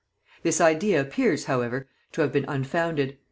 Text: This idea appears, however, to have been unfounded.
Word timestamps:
This 0.41 0.59
idea 0.59 0.99
appears, 0.99 1.45
however, 1.45 1.87
to 2.13 2.21
have 2.21 2.31
been 2.33 2.45
unfounded. 2.47 3.19